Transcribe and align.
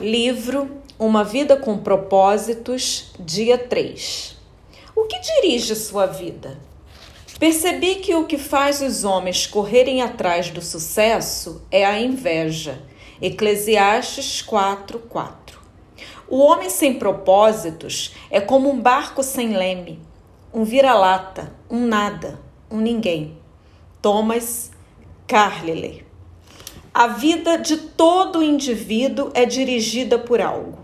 Livro 0.00 0.80
Uma 0.96 1.24
Vida 1.24 1.56
com 1.56 1.76
Propósitos, 1.76 3.12
dia 3.18 3.58
3. 3.58 4.36
O 4.94 5.06
que 5.06 5.18
dirige 5.18 5.74
sua 5.74 6.06
vida? 6.06 6.56
Percebi 7.40 7.96
que 7.96 8.14
o 8.14 8.24
que 8.24 8.38
faz 8.38 8.80
os 8.80 9.02
homens 9.02 9.44
correrem 9.44 10.00
atrás 10.00 10.50
do 10.50 10.62
sucesso 10.62 11.66
é 11.68 11.84
a 11.84 12.00
inveja. 12.00 12.80
Eclesiastes 13.20 14.40
4, 14.40 15.00
4. 15.00 15.58
O 16.28 16.38
homem 16.38 16.70
sem 16.70 16.96
propósitos 16.96 18.14
é 18.30 18.40
como 18.40 18.70
um 18.70 18.80
barco 18.80 19.24
sem 19.24 19.56
leme, 19.56 20.00
um 20.54 20.62
vira-lata, 20.62 21.52
um 21.68 21.84
nada, 21.84 22.40
um 22.70 22.78
ninguém. 22.78 23.36
Thomas 24.00 24.70
Carlyle 25.26 26.07
a 26.98 27.06
vida 27.06 27.56
de 27.56 27.76
todo 27.76 28.42
indivíduo 28.42 29.30
é 29.32 29.46
dirigida 29.46 30.18
por 30.18 30.40
algo. 30.40 30.78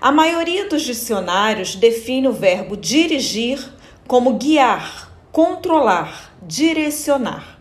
A 0.00 0.10
maioria 0.10 0.66
dos 0.70 0.80
dicionários 0.80 1.74
define 1.76 2.28
o 2.28 2.32
verbo 2.32 2.78
dirigir 2.78 3.62
como 4.08 4.38
guiar, 4.38 5.12
controlar, 5.30 6.34
direcionar. 6.40 7.60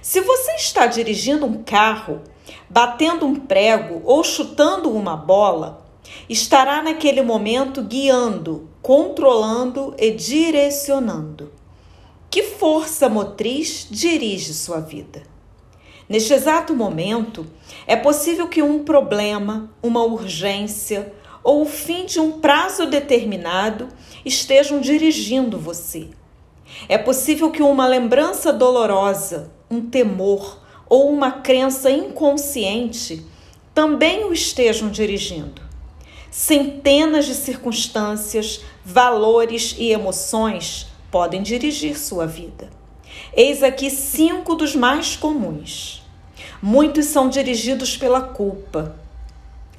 Se 0.00 0.22
você 0.22 0.52
está 0.52 0.86
dirigindo 0.86 1.44
um 1.44 1.62
carro, 1.62 2.22
batendo 2.70 3.26
um 3.26 3.34
prego 3.36 4.00
ou 4.06 4.24
chutando 4.24 4.90
uma 4.90 5.14
bola, 5.14 5.86
estará 6.26 6.82
naquele 6.82 7.20
momento 7.20 7.82
guiando, 7.82 8.70
controlando 8.80 9.94
e 9.98 10.10
direcionando. 10.10 11.52
Que 12.30 12.44
força 12.44 13.10
motriz 13.10 13.86
dirige 13.90 14.54
sua 14.54 14.80
vida? 14.80 15.29
Neste 16.10 16.32
exato 16.32 16.74
momento, 16.74 17.46
é 17.86 17.94
possível 17.94 18.48
que 18.48 18.60
um 18.60 18.82
problema, 18.82 19.70
uma 19.80 20.02
urgência 20.02 21.12
ou 21.40 21.62
o 21.62 21.66
fim 21.66 22.04
de 22.04 22.18
um 22.18 22.40
prazo 22.40 22.84
determinado 22.86 23.86
estejam 24.24 24.80
dirigindo 24.80 25.56
você. 25.56 26.08
É 26.88 26.98
possível 26.98 27.52
que 27.52 27.62
uma 27.62 27.86
lembrança 27.86 28.52
dolorosa, 28.52 29.52
um 29.70 29.82
temor 29.82 30.60
ou 30.88 31.12
uma 31.12 31.30
crença 31.30 31.88
inconsciente 31.88 33.24
também 33.72 34.24
o 34.24 34.32
estejam 34.32 34.90
dirigindo. 34.90 35.62
Centenas 36.28 37.24
de 37.24 37.36
circunstâncias, 37.36 38.62
valores 38.84 39.76
e 39.78 39.92
emoções 39.92 40.88
podem 41.08 41.40
dirigir 41.40 41.96
sua 41.96 42.26
vida. 42.26 42.68
Eis 43.32 43.62
aqui 43.62 43.90
cinco 43.90 44.56
dos 44.56 44.74
mais 44.74 45.14
comuns. 45.14 45.99
Muitos 46.62 47.06
são 47.06 47.30
dirigidos 47.30 47.96
pela 47.96 48.20
culpa. 48.20 48.94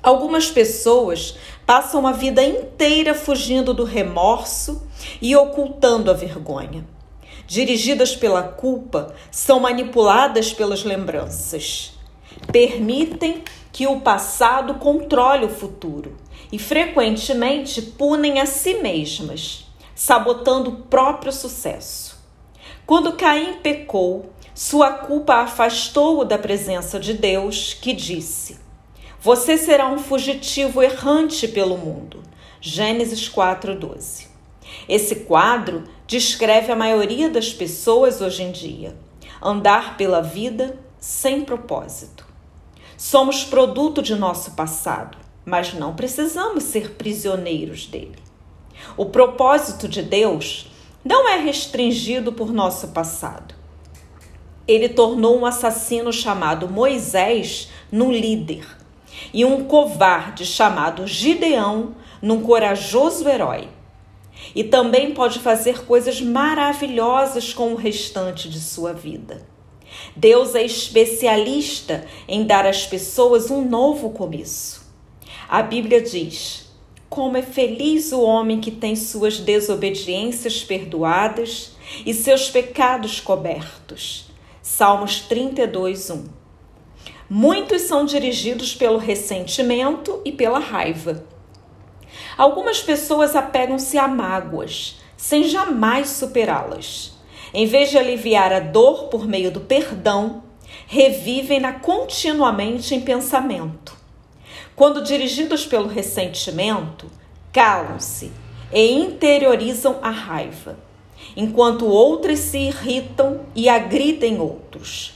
Algumas 0.02 0.50
pessoas 0.50 1.38
passam 1.64 2.08
a 2.08 2.12
vida 2.12 2.44
inteira 2.44 3.14
fugindo 3.14 3.72
do 3.72 3.84
remorso 3.84 4.82
e 5.22 5.36
ocultando 5.36 6.10
a 6.10 6.14
vergonha. 6.16 6.84
Dirigidas 7.46 8.16
pela 8.16 8.42
culpa, 8.42 9.14
são 9.30 9.60
manipuladas 9.60 10.54
pelas 10.54 10.84
lembranças. 10.84 11.94
Permitem 12.52 13.44
que 13.72 13.86
o 13.86 14.00
passado 14.00 14.76
controle 14.76 15.46
o 15.46 15.50
futuro 15.50 16.18
e 16.52 16.58
frequentemente 16.58 17.80
punem 17.80 18.40
a 18.40 18.48
si 18.48 18.76
mesmas, 18.76 19.68
sabotando 19.94 20.72
o 20.72 20.78
próprio 20.78 21.32
sucesso. 21.32 22.20
Quando 22.88 23.14
Caim 23.14 23.60
pecou, 23.62 24.32
sua 24.64 24.92
culpa 24.92 25.38
afastou-o 25.38 26.24
da 26.24 26.38
presença 26.38 27.00
de 27.00 27.16
Deus, 27.16 27.74
que 27.74 27.94
disse: 27.94 28.60
Você 29.20 29.58
será 29.58 29.88
um 29.88 29.98
fugitivo 29.98 30.84
errante 30.84 31.48
pelo 31.48 31.76
mundo. 31.76 32.22
Gênesis 32.62 33.28
4:12. 33.28 34.28
Esse 34.88 35.16
quadro 35.22 35.86
descreve 36.06 36.72
a 36.72 36.76
maioria 36.76 37.28
das 37.28 37.52
pessoas 37.52 38.22
hoje 38.22 38.44
em 38.44 38.52
dia: 38.52 38.96
andar 39.42 39.98
pela 39.98 40.22
vida 40.22 40.78
sem 41.00 41.42
propósito. 41.42 42.24
Somos 42.96 43.44
produto 43.44 44.00
de 44.00 44.14
nosso 44.14 44.52
passado, 44.52 45.18
mas 45.44 45.74
não 45.74 45.96
precisamos 45.96 46.66
ser 46.66 46.92
prisioneiros 46.92 47.88
dele. 47.88 48.20
O 48.96 49.08
propósito 49.08 49.88
de 49.88 50.04
Deus 50.04 50.68
não 51.04 51.28
é 51.28 51.38
restringido 51.38 52.32
por 52.32 52.54
nosso 52.54 52.90
passado 52.90 53.60
ele 54.68 54.90
tornou 54.90 55.40
um 55.40 55.46
assassino 55.46 56.12
chamado 56.14 56.70
Moisés 56.70 57.70
num 57.92 58.12
líder 58.12 58.66
e 59.34 59.44
um 59.46 59.66
covarde 59.66 60.46
chamado 60.46 61.08
Gideão 61.08 61.96
num 62.22 62.42
corajoso 62.42 63.28
herói. 63.28 63.68
E 64.56 64.64
também 64.64 65.14
pode 65.14 65.40
fazer 65.40 65.86
coisas 65.86 66.20
maravilhosas 66.20 67.54
com 67.54 67.74
o 67.74 67.76
restante 67.76 68.50
de 68.50 68.60
sua 68.60 68.94
vida. 68.94 69.46
Deus 70.16 70.56
é 70.56 70.64
especialista 70.64 72.06
em 72.28 72.46
dar 72.46 72.66
às 72.66 72.86
pessoas 72.86 73.52
um 73.52 73.68
novo 73.68 74.10
começo. 74.12 74.82
A 75.48 75.62
Bíblia 75.62 76.02
diz: 76.02 76.70
Como 77.10 77.38
é 77.38 77.42
feliz 77.42 78.12
o 78.12 78.22
homem 78.22 78.60
que 78.60 78.72
tem 78.72 78.96
suas 78.96 79.38
desobediências 79.38 80.64
perdoadas 80.64 81.74
e 82.06 82.14
seus 82.14 82.50
pecados 82.50 83.20
cobertos. 83.20 84.31
Salmos 84.74 85.20
32, 85.20 86.12
1. 86.12 86.26
Muitos 87.30 87.82
são 87.82 88.06
dirigidos 88.06 88.74
pelo 88.74 88.98
ressentimento 88.98 90.22
e 90.24 90.32
pela 90.32 90.60
raiva. 90.60 91.26
Algumas 92.38 92.80
pessoas 92.80 93.36
apegam-se 93.36 93.98
a 93.98 94.08
mágoas, 94.08 94.98
sem 95.18 95.44
jamais 95.44 96.12
superá-las. 96.12 97.18
Em 97.54 97.66
vez 97.66 97.90
de 97.90 97.98
aliviar 97.98 98.54
a 98.54 98.62
dor 98.62 99.10
por 99.10 99.28
meio 99.28 99.52
do 99.52 99.60
perdão, 99.60 100.42
revivem-na 100.88 101.74
continuamente 101.74 102.96
em 102.96 103.02
pensamento. 103.02 103.94
Quando 104.74 105.04
dirigidos 105.04 105.66
pelo 105.66 105.90
ressentimento, 105.90 107.12
calam-se 107.52 108.32
e 108.72 108.90
interiorizam 108.90 110.00
a 110.02 110.10
raiva 110.10 110.91
enquanto 111.36 111.86
outras 111.86 112.40
se 112.40 112.58
irritam 112.58 113.42
e 113.56 113.70
agridem 113.70 114.40
outros. 114.40 115.14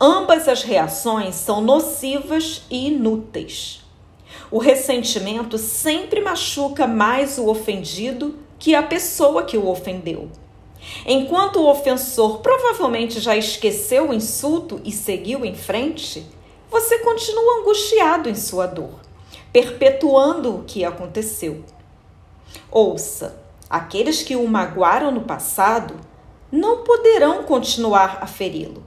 Ambas 0.00 0.48
as 0.48 0.62
reações 0.62 1.34
são 1.34 1.60
nocivas 1.60 2.62
e 2.70 2.88
inúteis. 2.88 3.82
O 4.50 4.58
ressentimento 4.58 5.56
sempre 5.58 6.20
machuca 6.20 6.86
mais 6.86 7.38
o 7.38 7.48
ofendido 7.48 8.36
que 8.58 8.74
a 8.74 8.82
pessoa 8.82 9.44
que 9.44 9.56
o 9.56 9.68
ofendeu. 9.68 10.28
Enquanto 11.06 11.60
o 11.60 11.70
ofensor 11.70 12.40
provavelmente 12.40 13.20
já 13.20 13.36
esqueceu 13.36 14.10
o 14.10 14.14
insulto 14.14 14.80
e 14.84 14.90
seguiu 14.90 15.44
em 15.44 15.54
frente, 15.54 16.26
você 16.70 16.98
continua 16.98 17.60
angustiado 17.60 18.28
em 18.28 18.34
sua 18.34 18.66
dor, 18.66 19.00
perpetuando 19.52 20.56
o 20.56 20.64
que 20.64 20.84
aconteceu. 20.84 21.64
Ouça, 22.70 23.41
Aqueles 23.72 24.22
que 24.22 24.36
o 24.36 24.46
magoaram 24.46 25.10
no 25.10 25.22
passado 25.22 25.98
não 26.52 26.84
poderão 26.84 27.44
continuar 27.44 28.18
a 28.20 28.26
feri-lo, 28.26 28.84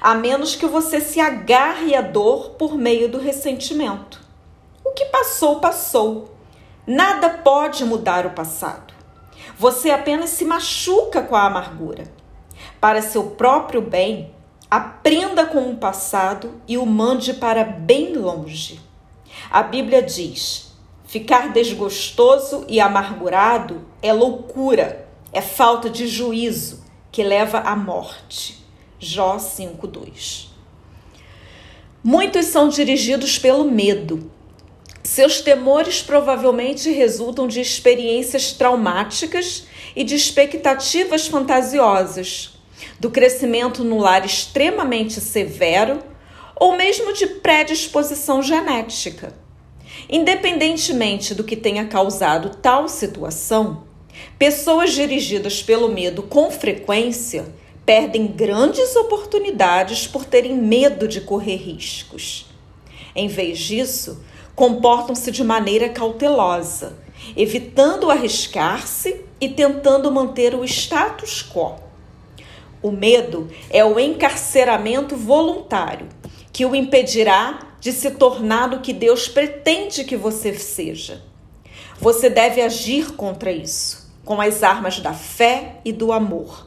a 0.00 0.14
menos 0.14 0.54
que 0.54 0.66
você 0.66 1.00
se 1.00 1.18
agarre 1.18 1.96
à 1.96 2.00
dor 2.00 2.50
por 2.50 2.78
meio 2.78 3.10
do 3.10 3.18
ressentimento. 3.18 4.20
O 4.84 4.92
que 4.92 5.06
passou, 5.06 5.58
passou. 5.58 6.32
Nada 6.86 7.28
pode 7.28 7.84
mudar 7.84 8.24
o 8.24 8.30
passado. 8.30 8.94
Você 9.58 9.90
apenas 9.90 10.30
se 10.30 10.44
machuca 10.44 11.22
com 11.22 11.34
a 11.34 11.46
amargura. 11.46 12.04
Para 12.80 13.02
seu 13.02 13.30
próprio 13.30 13.82
bem, 13.82 14.32
aprenda 14.70 15.44
com 15.44 15.68
o 15.72 15.76
passado 15.76 16.62
e 16.68 16.78
o 16.78 16.86
mande 16.86 17.34
para 17.34 17.64
bem 17.64 18.14
longe. 18.14 18.80
A 19.50 19.64
Bíblia 19.64 20.00
diz: 20.00 20.69
Ficar 21.10 21.52
desgostoso 21.52 22.64
e 22.68 22.78
amargurado 22.78 23.84
é 24.00 24.12
loucura, 24.12 25.08
é 25.32 25.40
falta 25.40 25.90
de 25.90 26.06
juízo 26.06 26.84
que 27.10 27.24
leva 27.24 27.58
à 27.58 27.74
morte. 27.74 28.64
Jó 28.96 29.36
5:2. 29.36 30.50
Muitos 32.00 32.46
são 32.46 32.68
dirigidos 32.68 33.40
pelo 33.40 33.64
medo. 33.64 34.30
Seus 35.02 35.40
temores 35.40 36.00
provavelmente 36.00 36.92
resultam 36.92 37.48
de 37.48 37.60
experiências 37.60 38.52
traumáticas 38.52 39.66
e 39.96 40.04
de 40.04 40.14
expectativas 40.14 41.26
fantasiosas, 41.26 42.56
do 43.00 43.10
crescimento 43.10 43.82
no 43.82 43.98
lar 43.98 44.24
extremamente 44.24 45.20
severo 45.20 46.04
ou 46.54 46.76
mesmo 46.76 47.12
de 47.12 47.26
predisposição 47.26 48.40
genética. 48.40 49.49
Independentemente 50.12 51.36
do 51.36 51.44
que 51.44 51.54
tenha 51.54 51.86
causado 51.86 52.56
tal 52.56 52.88
situação, 52.88 53.84
pessoas 54.36 54.92
dirigidas 54.92 55.62
pelo 55.62 55.88
medo 55.88 56.24
com 56.24 56.50
frequência 56.50 57.54
perdem 57.86 58.26
grandes 58.26 58.96
oportunidades 58.96 60.08
por 60.08 60.24
terem 60.24 60.56
medo 60.56 61.06
de 61.06 61.20
correr 61.20 61.54
riscos. 61.54 62.46
Em 63.14 63.28
vez 63.28 63.60
disso, 63.60 64.24
comportam-se 64.56 65.30
de 65.30 65.44
maneira 65.44 65.88
cautelosa, 65.88 66.98
evitando 67.36 68.10
arriscar-se 68.10 69.24
e 69.40 69.48
tentando 69.48 70.10
manter 70.10 70.56
o 70.56 70.64
status 70.64 71.40
quo. 71.40 71.76
O 72.82 72.90
medo 72.90 73.48
é 73.70 73.84
o 73.84 73.98
encarceramento 74.00 75.14
voluntário 75.14 76.08
que 76.52 76.66
o 76.66 76.74
impedirá 76.74 77.69
de 77.80 77.92
se 77.92 78.10
tornar 78.12 78.72
o 78.74 78.80
que 78.80 78.92
Deus 78.92 79.26
pretende 79.26 80.04
que 80.04 80.16
você 80.16 80.54
seja. 80.54 81.22
Você 81.98 82.30
deve 82.30 82.60
agir 82.60 83.12
contra 83.12 83.50
isso 83.50 84.00
com 84.24 84.40
as 84.40 84.62
armas 84.62 85.00
da 85.00 85.12
fé 85.12 85.80
e 85.84 85.92
do 85.92 86.12
amor. 86.12 86.64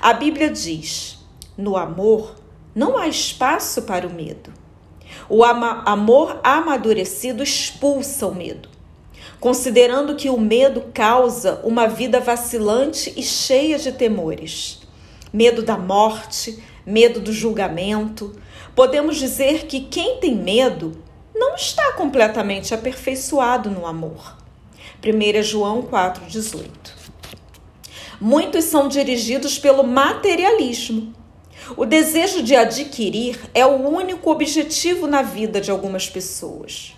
A 0.00 0.12
Bíblia 0.12 0.48
diz: 0.48 1.18
no 1.58 1.76
amor 1.76 2.36
não 2.72 2.96
há 2.96 3.08
espaço 3.08 3.82
para 3.82 4.06
o 4.06 4.12
medo. 4.12 4.52
O 5.28 5.44
ama 5.44 5.82
amor 5.84 6.38
amadurecido 6.42 7.42
expulsa 7.42 8.28
o 8.28 8.34
medo, 8.34 8.68
considerando 9.40 10.14
que 10.14 10.30
o 10.30 10.38
medo 10.38 10.84
causa 10.94 11.60
uma 11.64 11.88
vida 11.88 12.20
vacilante 12.20 13.12
e 13.16 13.22
cheia 13.24 13.76
de 13.76 13.90
temores. 13.90 14.80
Medo 15.32 15.62
da 15.62 15.76
morte, 15.76 16.62
medo 16.86 17.20
do 17.20 17.32
julgamento. 17.32 18.36
Podemos 18.80 19.18
dizer 19.18 19.66
que 19.66 19.78
quem 19.78 20.16
tem 20.16 20.34
medo 20.34 21.04
não 21.34 21.54
está 21.54 21.92
completamente 21.92 22.72
aperfeiçoado 22.72 23.70
no 23.70 23.84
amor. 23.84 24.38
1 25.04 25.42
João 25.42 25.82
4,18. 25.82 26.64
Muitos 28.18 28.64
são 28.64 28.88
dirigidos 28.88 29.58
pelo 29.58 29.84
materialismo. 29.84 31.12
O 31.76 31.84
desejo 31.84 32.42
de 32.42 32.56
adquirir 32.56 33.38
é 33.52 33.66
o 33.66 33.86
único 33.86 34.30
objetivo 34.30 35.06
na 35.06 35.20
vida 35.20 35.60
de 35.60 35.70
algumas 35.70 36.08
pessoas. 36.08 36.96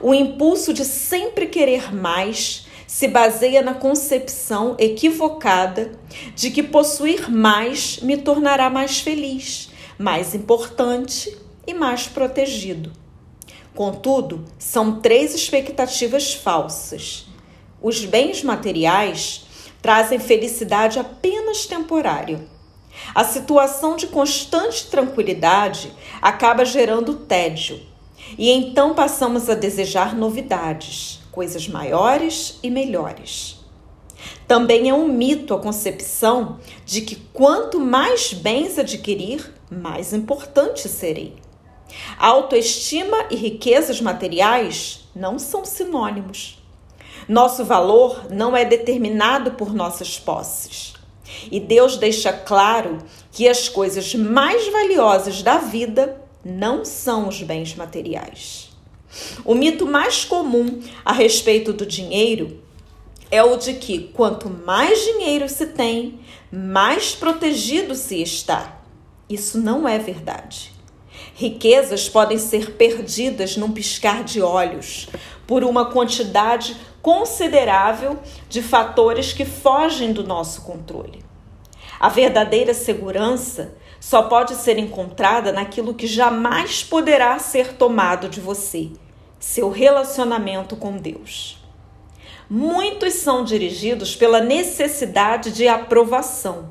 O 0.00 0.12
impulso 0.12 0.74
de 0.74 0.84
sempre 0.84 1.46
querer 1.46 1.94
mais 1.94 2.66
se 2.84 3.06
baseia 3.06 3.62
na 3.62 3.74
concepção 3.74 4.74
equivocada 4.76 5.92
de 6.34 6.50
que 6.50 6.64
possuir 6.64 7.30
mais 7.30 8.00
me 8.00 8.16
tornará 8.16 8.68
mais 8.68 8.98
feliz, 8.98 9.71
mais 10.02 10.34
importante 10.34 11.38
e 11.64 11.72
mais 11.72 12.08
protegido. 12.08 12.92
Contudo, 13.72 14.44
são 14.58 15.00
três 15.00 15.32
expectativas 15.32 16.34
falsas. 16.34 17.26
Os 17.80 18.04
bens 18.04 18.42
materiais 18.42 19.46
trazem 19.80 20.18
felicidade 20.18 20.98
apenas 20.98 21.66
temporária. 21.66 22.44
A 23.14 23.24
situação 23.24 23.96
de 23.96 24.08
constante 24.08 24.86
tranquilidade 24.88 25.92
acaba 26.20 26.64
gerando 26.64 27.14
tédio, 27.14 27.80
e 28.36 28.50
então 28.50 28.94
passamos 28.94 29.48
a 29.48 29.54
desejar 29.54 30.14
novidades 30.14 31.20
coisas 31.30 31.66
maiores 31.66 32.58
e 32.62 32.70
melhores. 32.70 33.56
Também 34.46 34.90
é 34.90 34.94
um 34.94 35.08
mito 35.08 35.54
a 35.54 35.58
concepção 35.58 36.58
de 36.84 37.00
que 37.00 37.16
quanto 37.32 37.80
mais 37.80 38.34
bens 38.34 38.78
adquirir, 38.78 39.52
mais 39.72 40.12
importante 40.12 40.88
serei. 40.88 41.36
Autoestima 42.18 43.26
e 43.30 43.36
riquezas 43.36 44.00
materiais 44.00 45.08
não 45.14 45.38
são 45.38 45.64
sinônimos. 45.64 46.58
Nosso 47.28 47.64
valor 47.64 48.26
não 48.30 48.56
é 48.56 48.64
determinado 48.64 49.52
por 49.52 49.72
nossas 49.72 50.18
posses. 50.18 50.94
E 51.50 51.58
Deus 51.60 51.96
deixa 51.96 52.32
claro 52.32 52.98
que 53.30 53.48
as 53.48 53.68
coisas 53.68 54.14
mais 54.14 54.68
valiosas 54.68 55.42
da 55.42 55.58
vida 55.58 56.20
não 56.44 56.84
são 56.84 57.28
os 57.28 57.42
bens 57.42 57.74
materiais. 57.74 58.70
O 59.44 59.54
mito 59.54 59.86
mais 59.86 60.24
comum 60.24 60.80
a 61.04 61.12
respeito 61.12 61.72
do 61.72 61.86
dinheiro 61.86 62.60
é 63.30 63.42
o 63.42 63.56
de 63.56 63.74
que 63.74 64.10
quanto 64.14 64.50
mais 64.50 64.98
dinheiro 65.04 65.48
se 65.48 65.66
tem, 65.66 66.20
mais 66.50 67.14
protegido 67.14 67.94
se 67.94 68.20
está. 68.22 68.81
Isso 69.28 69.58
não 69.58 69.88
é 69.88 69.98
verdade. 69.98 70.72
Riquezas 71.34 72.08
podem 72.08 72.38
ser 72.38 72.72
perdidas 72.72 73.56
num 73.56 73.72
piscar 73.72 74.24
de 74.24 74.42
olhos 74.42 75.08
por 75.46 75.64
uma 75.64 75.86
quantidade 75.86 76.76
considerável 77.00 78.18
de 78.48 78.62
fatores 78.62 79.32
que 79.32 79.44
fogem 79.44 80.12
do 80.12 80.24
nosso 80.24 80.62
controle. 80.62 81.24
A 81.98 82.08
verdadeira 82.08 82.74
segurança 82.74 83.74
só 84.00 84.22
pode 84.22 84.54
ser 84.56 84.78
encontrada 84.78 85.52
naquilo 85.52 85.94
que 85.94 86.06
jamais 86.06 86.82
poderá 86.82 87.38
ser 87.38 87.74
tomado 87.74 88.28
de 88.28 88.40
você, 88.40 88.90
seu 89.38 89.70
relacionamento 89.70 90.74
com 90.74 90.96
Deus. 90.96 91.58
Muitos 92.50 93.14
são 93.14 93.44
dirigidos 93.44 94.16
pela 94.16 94.40
necessidade 94.40 95.52
de 95.52 95.68
aprovação. 95.68 96.70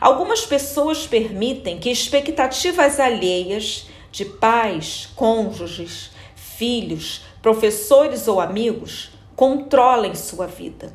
Algumas 0.00 0.46
pessoas 0.46 1.06
permitem 1.06 1.78
que 1.78 1.90
expectativas 1.90 2.98
alheias 2.98 3.86
de 4.10 4.24
pais, 4.24 5.10
cônjuges, 5.14 6.10
filhos, 6.34 7.22
professores 7.42 8.26
ou 8.26 8.40
amigos 8.40 9.10
controlem 9.36 10.14
sua 10.14 10.46
vida. 10.46 10.94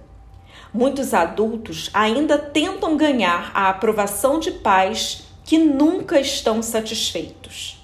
Muitos 0.73 1.13
adultos 1.13 1.89
ainda 1.93 2.37
tentam 2.37 2.97
ganhar 2.97 3.51
a 3.53 3.69
aprovação 3.69 4.39
de 4.39 4.51
pais 4.51 5.23
que 5.43 5.57
nunca 5.57 6.19
estão 6.19 6.61
satisfeitos. 6.63 7.79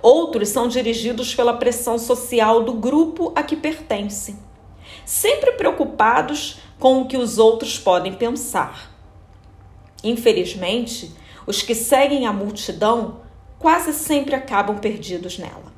Outros 0.00 0.50
são 0.50 0.68
dirigidos 0.68 1.34
pela 1.34 1.56
pressão 1.56 1.98
social 1.98 2.62
do 2.62 2.74
grupo 2.74 3.32
a 3.34 3.42
que 3.42 3.56
pertencem, 3.56 4.38
sempre 5.04 5.52
preocupados 5.52 6.60
com 6.78 7.02
o 7.02 7.08
que 7.08 7.16
os 7.16 7.38
outros 7.38 7.76
podem 7.76 8.14
pensar. 8.14 8.87
Infelizmente, 10.02 11.12
os 11.46 11.62
que 11.62 11.74
seguem 11.74 12.26
a 12.26 12.32
multidão 12.32 13.20
quase 13.58 13.92
sempre 13.92 14.34
acabam 14.34 14.78
perdidos 14.78 15.38
nela. 15.38 15.72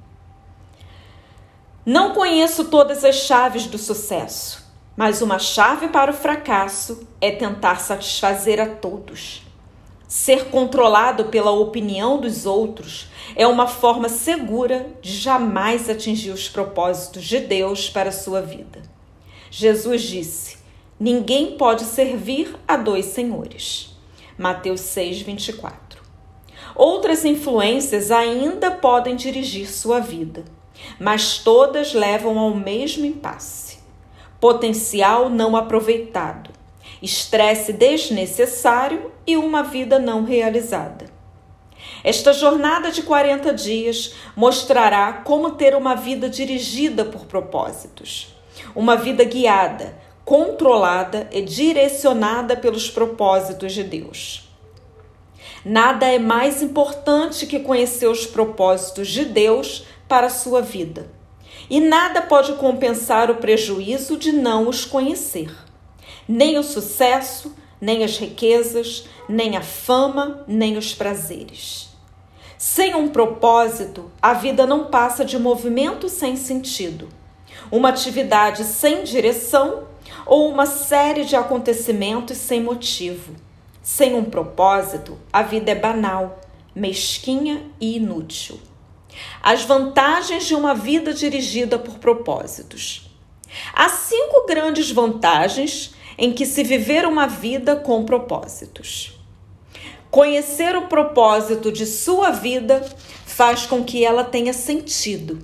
Não 1.85 2.13
conheço 2.13 2.65
todas 2.67 3.05
as 3.05 3.17
chaves 3.17 3.67
do 3.67 3.79
sucesso, 3.79 4.65
mas 4.97 5.23
uma 5.23 5.39
chave 5.39 5.89
para 5.89 6.11
o 6.11 6.15
fracasso 6.15 7.09
é 7.21 7.31
tentar 7.31 7.81
satisfazer 7.81 8.61
a 8.61 8.67
todos. 8.67 9.43
Ser 10.07 10.47
controlado 10.47 11.27
pela 11.27 11.53
opinião 11.53 12.21
dos 12.21 12.45
outros 12.45 13.07
é 13.35 13.47
uma 13.47 13.67
forma 13.67 14.09
segura 14.09 14.89
de 15.01 15.13
jamais 15.13 15.89
atingir 15.89 16.33
os 16.33 16.49
propósitos 16.49 17.25
de 17.25 17.39
Deus 17.39 17.89
para 17.89 18.11
a 18.11 18.13
sua 18.13 18.43
vida. 18.43 18.83
Jesus 19.51 20.03
disse: 20.03 20.59
Ninguém 20.99 21.57
pode 21.57 21.85
servir 21.85 22.55
a 22.69 22.77
dois 22.77 23.07
senhores. 23.07 23.90
Mateus 24.41 24.81
6, 24.81 25.21
24. 25.21 26.01
Outras 26.75 27.27
influências 27.27 28.11
ainda 28.11 28.71
podem 28.71 29.15
dirigir 29.15 29.71
sua 29.71 30.01
vida, 30.01 30.47
mas 30.99 31.37
todas 31.37 31.93
levam 31.93 32.39
ao 32.39 32.55
mesmo 32.55 33.05
impasse: 33.05 33.81
potencial 34.41 35.29
não 35.29 35.55
aproveitado 35.55 36.49
estresse 37.03 37.71
desnecessário 37.75 39.13
e 39.27 39.37
uma 39.37 39.63
vida 39.63 39.99
não 39.99 40.25
realizada. 40.25 41.05
Esta 42.03 42.33
jornada 42.33 42.91
de 42.91 43.03
40 43.03 43.53
dias 43.53 44.15
mostrará 44.35 45.13
como 45.13 45.51
ter 45.51 45.77
uma 45.77 45.95
vida 45.95 46.31
dirigida 46.31 47.05
por 47.05 47.27
propósitos, 47.27 48.35
uma 48.75 48.97
vida 48.97 49.23
guiada, 49.23 49.99
controlada 50.25 51.29
e 51.33 51.43
direcionada 51.43 52.57
pelos 52.57 52.91
propósitos 52.91 53.73
de 53.73 53.83
Deus. 53.83 54.49
Nada 55.65 56.07
é 56.07 56.19
mais 56.19 56.63
importante 56.63 57.47
que 57.47 57.61
conhecer 57.61 58.07
os 58.07 58.27
propósitos 58.27 59.09
de 59.09 59.25
Deus 59.25 59.85
para 60.09 60.29
a 60.29 60.31
sua 60.31 60.63
vida. 60.63 61.11
E 61.69 61.81
nada 61.81 62.23
pode 62.23 62.55
compensar 62.55 63.31
o 63.31 63.37
prejuízo 63.37 64.17
de 64.17 64.33
não 64.33 64.69
os 64.69 64.85
conhecer 64.85 65.51
nem 66.31 66.57
o 66.59 66.63
sucesso, 66.63 67.53
nem 67.81 68.05
as 68.05 68.17
riquezas, 68.17 69.05
nem 69.29 69.57
a 69.57 69.63
fama, 69.63 70.45
nem 70.47 70.77
os 70.77 70.95
prazeres. 70.95 71.89
Sem 72.57 72.95
um 72.95 73.09
propósito, 73.09 74.13
a 74.23 74.33
vida 74.35 74.65
não 74.65 74.87
passa 74.87 75.25
de 75.25 75.37
movimento 75.37 76.09
sem 76.09 76.37
sentido, 76.37 77.09
uma 77.69 77.89
atividade 77.89 78.63
sem 78.63 79.03
direção 79.03 79.89
ou 80.31 80.49
uma 80.49 80.65
série 80.65 81.25
de 81.25 81.35
acontecimentos 81.35 82.37
sem 82.37 82.63
motivo. 82.63 83.35
Sem 83.83 84.15
um 84.15 84.23
propósito, 84.23 85.19
a 85.33 85.43
vida 85.43 85.73
é 85.73 85.75
banal, 85.75 86.41
mesquinha 86.73 87.69
e 87.81 87.97
inútil. 87.97 88.61
As 89.43 89.65
vantagens 89.65 90.47
de 90.47 90.55
uma 90.55 90.73
vida 90.73 91.13
dirigida 91.13 91.81
por 91.81 91.99
propósitos. 91.99 93.11
Há 93.75 93.89
cinco 93.89 94.47
grandes 94.47 94.93
vantagens 94.93 95.97
em 96.17 96.33
que 96.33 96.47
se 96.47 96.63
viver 96.63 97.05
uma 97.07 97.27
vida 97.27 97.75
com 97.75 98.05
propósitos. 98.05 99.19
Conhecer 100.13 100.77
o 100.77 100.87
propósito 100.87 101.73
de 101.73 101.85
sua 101.87 102.31
vida 102.31 102.89
faz 103.27 103.67
com 103.67 103.83
que 103.83 104.05
ela 104.05 104.23
tenha 104.23 104.53
sentido. 104.53 105.41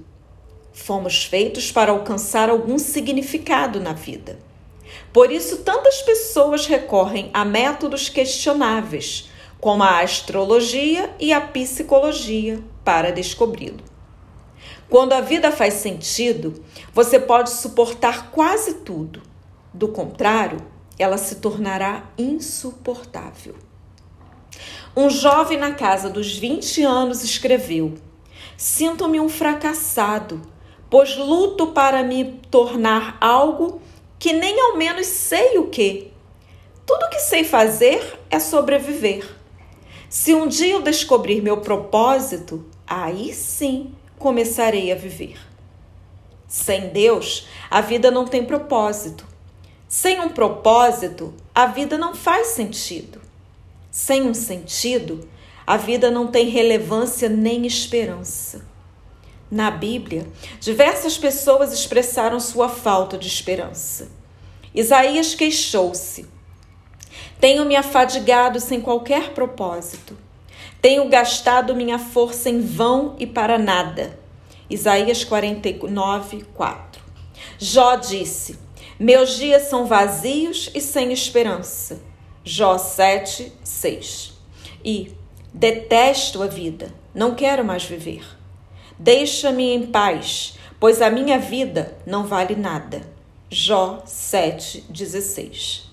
Fomos 0.72 1.24
feitos 1.24 1.72
para 1.72 1.90
alcançar 1.90 2.48
algum 2.48 2.78
significado 2.78 3.80
na 3.80 3.92
vida. 3.92 4.45
Por 5.16 5.32
isso, 5.32 5.62
tantas 5.62 6.02
pessoas 6.02 6.66
recorrem 6.66 7.30
a 7.32 7.42
métodos 7.42 8.10
questionáveis, 8.10 9.30
como 9.58 9.82
a 9.82 10.00
astrologia 10.00 11.10
e 11.18 11.32
a 11.32 11.40
psicologia, 11.40 12.62
para 12.84 13.10
descobri-lo. 13.10 13.82
Quando 14.90 15.14
a 15.14 15.22
vida 15.22 15.50
faz 15.50 15.72
sentido, 15.72 16.62
você 16.92 17.18
pode 17.18 17.48
suportar 17.48 18.30
quase 18.30 18.74
tudo. 18.74 19.22
Do 19.72 19.88
contrário, 19.88 20.58
ela 20.98 21.16
se 21.16 21.36
tornará 21.36 22.04
insuportável. 22.18 23.54
Um 24.94 25.08
jovem 25.08 25.56
na 25.56 25.72
casa 25.72 26.10
dos 26.10 26.36
20 26.36 26.82
anos 26.82 27.24
escreveu: 27.24 27.94
Sinto-me 28.54 29.18
um 29.18 29.30
fracassado, 29.30 30.42
pois 30.90 31.16
luto 31.16 31.68
para 31.68 32.02
me 32.02 32.38
tornar 32.50 33.16
algo 33.18 33.80
que 34.18 34.32
nem 34.32 34.60
ao 34.60 34.76
menos 34.76 35.06
sei 35.06 35.58
o 35.58 35.68
que. 35.68 36.12
Tudo 36.86 37.10
que 37.10 37.18
sei 37.20 37.44
fazer 37.44 38.18
é 38.30 38.38
sobreviver. 38.38 39.28
Se 40.08 40.34
um 40.34 40.46
dia 40.46 40.74
eu 40.74 40.82
descobrir 40.82 41.42
meu 41.42 41.58
propósito, 41.58 42.64
aí 42.86 43.34
sim 43.34 43.92
começarei 44.18 44.92
a 44.92 44.94
viver. 44.94 45.36
Sem 46.46 46.88
Deus, 46.90 47.48
a 47.68 47.80
vida 47.80 48.10
não 48.10 48.24
tem 48.24 48.44
propósito. 48.44 49.26
Sem 49.88 50.20
um 50.20 50.28
propósito, 50.28 51.34
a 51.54 51.66
vida 51.66 51.98
não 51.98 52.14
faz 52.14 52.48
sentido. 52.48 53.20
Sem 53.90 54.22
um 54.22 54.34
sentido, 54.34 55.28
a 55.66 55.76
vida 55.76 56.10
não 56.10 56.28
tem 56.28 56.48
relevância 56.48 57.28
nem 57.28 57.66
esperança. 57.66 58.64
Na 59.50 59.70
Bíblia, 59.70 60.26
diversas 60.60 61.16
pessoas 61.16 61.72
expressaram 61.72 62.40
sua 62.40 62.68
falta 62.68 63.16
de 63.16 63.28
esperança. 63.28 64.08
Isaías 64.74 65.34
queixou-se: 65.36 66.26
Tenho 67.40 67.64
me 67.64 67.76
afadigado 67.76 68.58
sem 68.58 68.80
qualquer 68.80 69.30
propósito. 69.30 70.16
Tenho 70.82 71.08
gastado 71.08 71.76
minha 71.76 71.98
força 71.98 72.50
em 72.50 72.60
vão 72.60 73.14
e 73.18 73.26
para 73.26 73.56
nada. 73.56 74.18
Isaías 74.68 75.22
49, 75.22 76.44
4. 76.52 77.02
Jó 77.56 77.94
disse: 77.94 78.58
Meus 78.98 79.36
dias 79.36 79.68
são 79.68 79.86
vazios 79.86 80.70
e 80.74 80.80
sem 80.80 81.12
esperança. 81.12 82.00
Jó 82.42 82.78
7, 82.78 83.52
6. 83.62 84.34
E 84.84 85.12
detesto 85.54 86.42
a 86.42 86.46
vida, 86.48 86.92
não 87.14 87.34
quero 87.34 87.64
mais 87.64 87.84
viver. 87.84 88.35
Deixa-me 88.98 89.74
em 89.74 89.86
paz, 89.86 90.58
pois 90.80 91.02
a 91.02 91.10
minha 91.10 91.38
vida 91.38 91.96
não 92.06 92.24
vale 92.24 92.56
nada. 92.56 93.02
Jó 93.50 94.02
7, 94.06 94.86
16. 94.88 95.90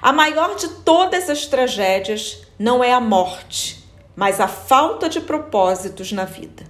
A 0.00 0.12
maior 0.12 0.54
de 0.54 0.68
todas 0.68 1.28
as 1.30 1.46
tragédias 1.46 2.42
não 2.58 2.84
é 2.84 2.92
a 2.92 3.00
morte, 3.00 3.84
mas 4.14 4.40
a 4.40 4.46
falta 4.46 5.08
de 5.08 5.20
propósitos 5.20 6.12
na 6.12 6.24
vida. 6.24 6.64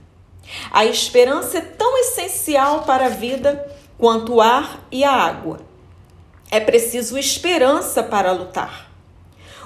A 0.71 0.85
esperança 0.85 1.59
é 1.59 1.63
tão 1.63 1.99
essencial 1.99 2.85
para 2.85 3.07
a 3.07 3.11
vida 3.11 3.67
quanto 3.99 4.35
o 4.35 4.41
ar 4.41 4.87
e 4.91 5.05
a 5.05 5.13
água. 5.13 5.61
É 6.51 6.61
preciso 6.61 7.19
esperança 7.19 8.03
para 8.03 8.33
lutar. 8.33 8.88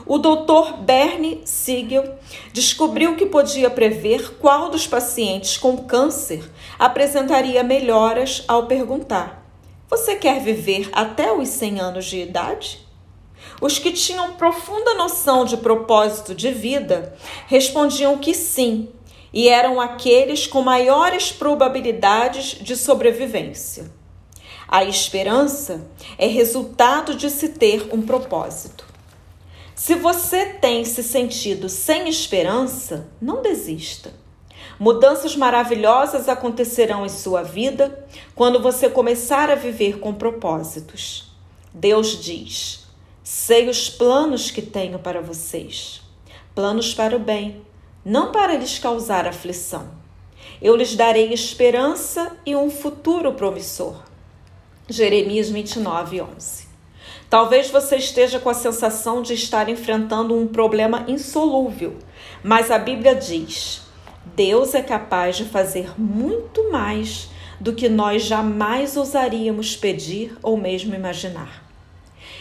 O 0.05 0.19
doutor 0.19 0.79
Bernie 0.79 1.43
Siegel 1.45 2.17
descobriu 2.53 3.15
que 3.15 3.27
podia 3.27 3.71
prever 3.71 4.35
qual 4.39 4.69
dos 4.69 4.87
pacientes 4.87 5.57
com 5.57 5.77
câncer 5.77 6.51
apresentaria 6.79 7.63
melhoras 7.63 8.43
ao 8.49 8.67
perguntar: 8.67 9.47
Você 9.89 10.17
quer 10.17 10.41
viver 10.41 10.91
até 10.93 11.33
os 11.33 11.49
100 11.49 11.81
anos 11.81 12.05
de 12.07 12.21
idade? 12.21 12.87
Os 13.61 13.79
que 13.79 13.93
tinham 13.93 14.33
profunda 14.33 14.95
noção 14.95 15.45
de 15.45 15.57
propósito 15.57 16.35
de 16.35 16.51
vida 16.51 17.17
respondiam 17.47 18.19
que 18.19 18.35
sim, 18.35 18.89
e 19.33 19.49
eram 19.49 19.81
aqueles 19.81 20.47
com 20.47 20.63
maiores 20.63 21.31
probabilidades 21.31 22.59
de 22.61 22.77
sobrevivência. 22.77 23.91
A 24.67 24.85
esperança 24.85 25.87
é 26.19 26.27
resultado 26.27 27.15
de 27.15 27.31
se 27.31 27.51
ter 27.51 27.89
um 27.93 28.03
propósito. 28.03 28.92
Se 29.85 29.97
você 29.97 30.47
tem 30.47 30.85
se 30.85 31.03
sentido 31.03 31.69
sem 31.69 32.09
esperança, 32.09 33.09
não 33.21 33.43
desista. 33.43 34.15
Mudanças 34.79 35.35
maravilhosas 35.35 36.29
acontecerão 36.29 37.05
em 37.05 37.09
sua 37.09 37.43
vida 37.43 38.07
quando 38.33 38.63
você 38.63 38.89
começar 38.89 39.51
a 39.51 39.57
viver 39.57 39.99
com 39.99 40.15
propósitos. 40.15 41.35
Deus 41.75 42.23
diz: 42.23 42.87
Sei 43.25 43.69
os 43.69 43.91
planos 43.91 44.53
que 44.53 44.63
tenho 44.63 45.01
para 45.01 45.21
vocês, 45.21 46.01
planos 46.55 46.95
para 46.95 47.17
o 47.17 47.19
bem, 47.19 47.67
não 48.05 48.31
para 48.31 48.57
lhes 48.57 48.79
causar 48.79 49.27
aflição. 49.27 49.91
Eu 50.63 50.77
lhes 50.77 50.95
darei 50.95 51.33
esperança 51.33 52.37
e 52.47 52.55
um 52.55 52.71
futuro 52.71 53.33
promissor. 53.33 54.01
Jeremias 54.89 55.51
29, 55.51 56.23
11. 56.23 56.72
Talvez 57.33 57.71
você 57.71 57.97
esteja 57.97 58.39
com 58.39 58.51
a 58.51 58.55
sensação 58.55 59.23
de 59.23 59.33
estar 59.33 59.67
enfrentando 59.71 60.37
um 60.37 60.47
problema 60.47 61.07
insolúvel, 61.09 61.97
mas 62.45 62.71
a 62.71 62.79
Bíblia 62.79 63.15
diz: 63.15 63.81
Deus 64.37 64.75
é 64.75 64.83
capaz 64.83 65.39
de 65.39 65.47
fazer 65.47 65.99
muito 65.99 66.71
mais 66.71 67.31
do 67.59 67.73
que 67.73 67.89
nós 67.89 68.25
jamais 68.25 68.99
ousaríamos 68.99 69.75
pedir 69.75 70.37
ou 70.43 70.59
mesmo 70.59 70.95
imaginar 70.95 71.65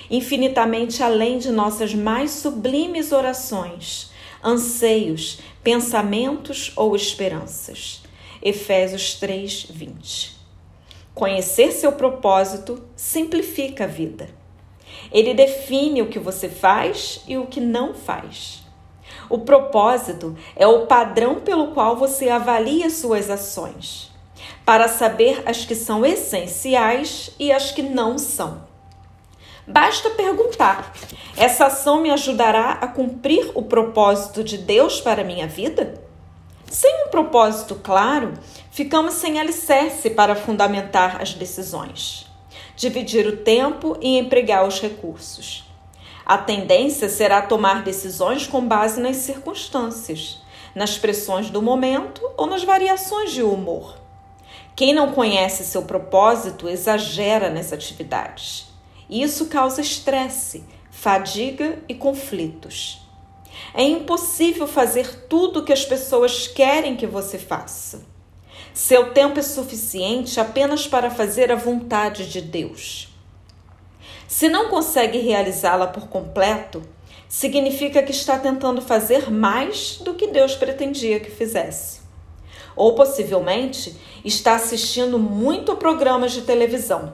infinitamente 0.10 1.02
além 1.02 1.38
de 1.38 1.52
nossas 1.52 1.94
mais 1.96 2.32
sublimes 2.32 3.14
orações, 3.14 4.12
anseios, 4.44 5.40
pensamentos 5.64 6.74
ou 6.76 6.98
esperanças. 6.98 8.04
Efésios 8.42 9.14
3, 9.14 9.68
20. 9.70 10.36
Conhecer 11.16 11.72
seu 11.72 11.94
propósito 11.94 12.84
simplifica 12.94 13.86
a 13.86 13.88
vida. 13.88 14.41
Ele 15.12 15.34
define 15.34 16.02
o 16.02 16.08
que 16.08 16.20
você 16.20 16.48
faz 16.48 17.22
e 17.28 17.38
o 17.38 17.48
que 17.48 17.60
não 17.60 17.94
faz. 17.94 18.64
O 19.30 19.40
propósito 19.40 20.36
é 20.56 20.68
o 20.68 20.86
padrão 20.86 21.40
pelo 21.40 21.68
qual 21.68 21.96
você 21.96 22.30
avalia 22.30 22.90
suas 22.90 23.30
ações, 23.30 24.12
para 24.66 24.88
saber 24.88 25.44
as 25.46 25.66
que 25.66 25.76
são 25.76 26.06
essenciais 26.06 27.32
e 27.40 27.52
as 27.52 27.72
que 27.72 27.82
não 27.82 28.18
são. 28.18 28.64
Basta 29.68 30.10
perguntar: 30.12 30.94
essa 31.38 31.68
ação 31.68 32.02
me 32.02 32.12
ajudará 32.12 32.72
a 32.82 32.88
cumprir 32.88 33.52
o 33.54 33.64
propósito 33.64 34.44
de 34.44 34.58
Deus 34.58 35.00
para 35.00 35.22
a 35.22 35.26
minha 35.26 35.48
vida? 35.48 36.02
Sem 36.70 37.06
um 37.06 37.10
propósito 37.10 37.76
claro, 37.76 38.34
ficamos 38.72 39.16
sem 39.16 39.40
alicerce 39.40 40.10
para 40.10 40.36
fundamentar 40.36 41.22
as 41.22 41.34
decisões, 41.34 42.31
dividir 42.82 43.28
o 43.28 43.38
tempo 43.38 43.98
e 44.02 44.18
empregar 44.18 44.68
os 44.68 44.82
recursos. 44.82 45.64
A 46.26 46.38
tendência 46.38 47.08
será 47.08 47.42
tomar 47.42 47.84
decisões 47.84 48.48
com 48.48 48.68
base 48.68 49.00
nas 49.00 49.18
circunstâncias, 49.18 50.42
nas 50.76 50.98
pressões 50.98 51.50
do 51.50 51.62
momento 51.62 52.22
ou 52.36 52.48
nas 52.48 52.64
variações 52.64 53.32
de 53.32 53.44
humor. 53.44 53.98
Quem 54.76 54.94
não 54.94 55.12
conhece 55.12 55.64
seu 55.64 55.84
propósito 55.84 56.68
exagera 56.68 57.50
nas 57.50 57.72
atividades 57.72 58.72
isso 59.12 59.48
causa 59.48 59.82
estresse, 59.82 60.64
fadiga 60.90 61.80
e 61.90 61.94
conflitos. 61.94 63.06
É 63.74 63.84
impossível 63.84 64.66
fazer 64.66 65.28
tudo 65.28 65.60
o 65.60 65.66
que 65.66 65.74
as 65.74 65.84
pessoas 65.84 66.48
querem 66.48 66.96
que 66.96 67.06
você 67.06 67.38
faça. 67.38 68.06
Seu 68.74 69.12
tempo 69.14 69.40
é 69.40 69.42
suficiente 69.42 70.40
apenas 70.40 70.88
para 70.88 71.10
fazer 71.10 71.52
a 71.52 71.56
vontade 71.56 72.30
de 72.30 72.42
Deus. 72.42 73.10
Se 74.28 74.48
não 74.48 74.70
consegue 74.70 75.20
realizá-la 75.20 75.88
por 75.88 76.08
completo, 76.08 76.82
significa 77.28 78.02
que 78.02 78.12
está 78.12 78.40
tentando 78.40 78.82
fazer 78.82 79.30
mais 79.30 79.98
do 79.98 80.14
que 80.14 80.28
Deus 80.28 80.56
pretendia 80.56 81.20
que 81.20 81.30
fizesse. 81.30 82.02
Ou 82.76 82.96
possivelmente 82.96 83.96
está 84.24 84.56
assistindo 84.56 85.20
muito 85.20 85.76
programas 85.76 86.32
de 86.32 86.42
televisão 86.42 87.14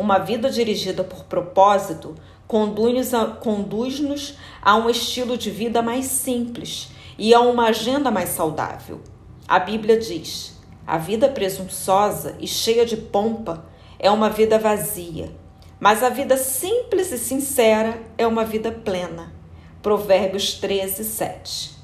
uma 0.00 0.18
vida 0.18 0.48
dirigida 0.48 1.04
por 1.04 1.24
propósito 1.24 2.14
conduz-nos 2.46 3.12
a, 3.12 3.26
conduz 3.26 4.34
a 4.62 4.74
um 4.76 4.88
estilo 4.88 5.36
de 5.36 5.50
vida 5.50 5.82
mais 5.82 6.06
simples 6.06 6.88
e 7.18 7.34
a 7.34 7.40
uma 7.40 7.66
agenda 7.66 8.10
mais 8.10 8.30
saudável. 8.30 9.02
A 9.46 9.58
Bíblia 9.58 9.98
diz: 9.98 10.58
a 10.90 10.98
vida 10.98 11.28
presunçosa 11.28 12.34
e 12.40 12.48
cheia 12.48 12.84
de 12.84 12.96
pompa 12.96 13.64
é 13.96 14.10
uma 14.10 14.28
vida 14.28 14.58
vazia, 14.58 15.30
mas 15.78 16.02
a 16.02 16.08
vida 16.08 16.36
simples 16.36 17.12
e 17.12 17.18
sincera 17.18 18.02
é 18.18 18.26
uma 18.26 18.44
vida 18.44 18.72
plena. 18.72 19.32
Provérbios 19.80 20.54
13, 20.54 21.04
7. 21.04 21.76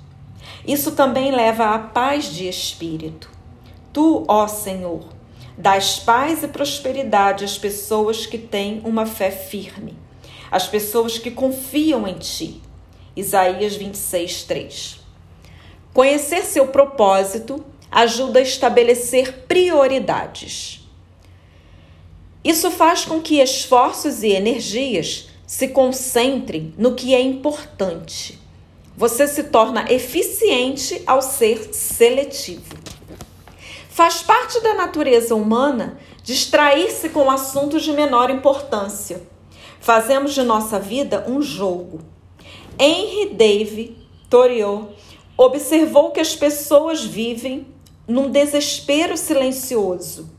Isso 0.66 0.90
também 0.90 1.30
leva 1.30 1.66
à 1.66 1.78
paz 1.78 2.25
de 2.25 2.48
espírito. 2.48 3.30
Tu, 3.92 4.25
ó 4.26 4.48
Senhor, 4.48 5.04
Das 5.56 6.00
paz 6.00 6.42
e 6.42 6.48
prosperidade 6.48 7.44
às 7.44 7.56
pessoas 7.56 8.26
que 8.26 8.36
têm 8.36 8.82
uma 8.84 9.06
fé 9.06 9.30
firme, 9.30 9.96
às 10.50 10.66
pessoas 10.66 11.16
que 11.16 11.30
confiam 11.30 12.08
em 12.08 12.18
ti. 12.18 12.60
Isaías 13.14 13.76
26, 13.76 14.42
3. 14.42 15.00
Conhecer 15.94 16.42
seu 16.42 16.66
propósito 16.66 17.64
ajuda 17.96 18.40
a 18.40 18.42
estabelecer 18.42 19.46
prioridades. 19.48 20.86
Isso 22.44 22.70
faz 22.70 23.06
com 23.06 23.22
que 23.22 23.40
esforços 23.40 24.22
e 24.22 24.32
energias 24.32 25.30
se 25.46 25.68
concentrem 25.68 26.74
no 26.76 26.94
que 26.94 27.14
é 27.14 27.20
importante. 27.22 28.38
Você 28.98 29.26
se 29.26 29.44
torna 29.44 29.90
eficiente 29.90 31.02
ao 31.06 31.22
ser 31.22 31.72
seletivo. 31.72 32.76
Faz 33.88 34.22
parte 34.22 34.60
da 34.60 34.74
natureza 34.74 35.34
humana 35.34 35.98
distrair-se 36.22 37.08
com 37.08 37.30
assuntos 37.30 37.82
de 37.82 37.92
menor 37.92 38.28
importância. 38.28 39.22
Fazemos 39.80 40.34
de 40.34 40.42
nossa 40.42 40.78
vida 40.78 41.24
um 41.26 41.40
jogo. 41.40 42.00
Henry 42.78 43.30
David 43.32 43.96
Thoreau 44.28 44.92
observou 45.34 46.10
que 46.10 46.20
as 46.20 46.36
pessoas 46.36 47.02
vivem 47.02 47.74
num 48.06 48.30
desespero 48.30 49.16
silencioso. 49.16 50.30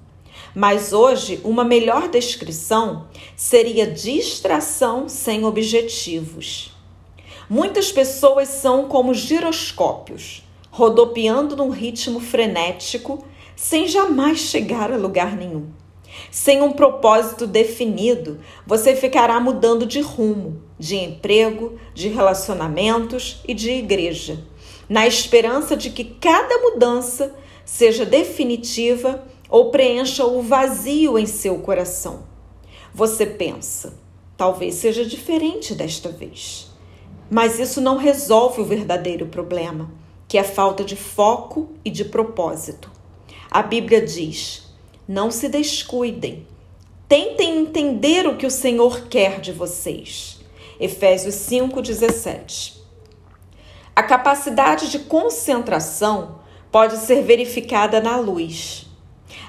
Mas 0.56 0.94
hoje, 0.94 1.40
uma 1.44 1.64
melhor 1.64 2.08
descrição 2.08 3.08
seria 3.36 3.86
distração 3.86 5.08
sem 5.08 5.46
objetivos. 5.46 6.74
Muitas 7.50 7.92
pessoas 7.92 8.50
são 8.50 8.88
como 8.88 9.14
giroscópios, 9.14 10.44
rodopiando 10.72 11.56
num 11.56 11.70
ritmo 11.70 12.20
frenético 12.20 13.24
sem 13.56 13.88
jamais 13.88 14.40
chegar 14.40 14.92
a 14.92 14.98
lugar 14.98 15.36
nenhum. 15.36 15.68
Sem 16.32 16.62
um 16.62 16.72
propósito 16.72 17.46
definido, 17.46 18.40
você 18.66 18.96
ficará 18.96 19.40
mudando 19.40 19.86
de 19.86 20.02
rumo, 20.02 20.62
de 20.80 20.96
emprego, 20.96 21.80
de 21.94 22.08
relacionamentos 22.08 23.42
e 23.48 23.54
de 23.54 23.72
igreja, 23.72 24.40
na 24.90 25.06
esperança 25.08 25.76
de 25.76 25.90
que 25.90 26.04
cada 26.04 26.58
mudança 26.60 27.36
seja 27.68 28.06
definitiva 28.06 29.28
ou 29.50 29.70
preencha 29.72 30.26
o 30.26 30.42
vazio 30.42 31.20
em 31.20 31.26
seu 31.26 31.60
coração. 31.60 32.24
Você 32.94 33.26
pensa, 33.26 33.94
talvez 34.38 34.76
seja 34.76 35.06
diferente 35.06 35.76
desta 35.76 36.08
vez. 36.10 36.72
Mas 37.30 37.60
isso 37.60 37.82
não 37.82 37.98
resolve 37.98 38.62
o 38.62 38.66
verdadeiro 38.66 39.28
problema, 39.28 39.92
que 40.30 40.38
é 40.38 40.42
a 40.42 40.46
falta 40.46 40.82
de 40.82 40.96
foco 40.96 41.70
e 41.84 41.90
de 41.90 42.06
propósito. 42.06 42.90
A 43.52 43.62
Bíblia 43.62 44.02
diz: 44.02 44.74
não 45.06 45.30
se 45.30 45.50
descuidem. 45.50 46.48
Tentem 47.08 47.60
entender 47.60 48.26
o 48.28 48.38
que 48.38 48.46
o 48.46 48.52
Senhor 48.52 49.08
quer 49.10 49.42
de 49.42 49.52
vocês. 49.52 50.40
Efésios 50.80 51.36
5,17. 51.36 52.78
A 53.94 54.04
capacidade 54.04 54.90
de 54.90 55.00
concentração 55.00 56.37
pode 56.72 56.98
ser 56.98 57.24
verificada 57.24 58.02
na 58.02 58.18
luz. 58.18 58.86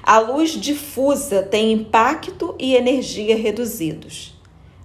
A 0.03 0.19
luz 0.19 0.51
difusa 0.51 1.43
tem 1.43 1.71
impacto 1.71 2.55
e 2.57 2.75
energia 2.75 3.35
reduzidos, 3.35 4.35